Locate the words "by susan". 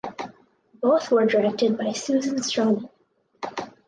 1.77-2.37